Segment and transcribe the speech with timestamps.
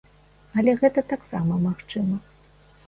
[0.61, 2.15] Але гэта таксама магчыма.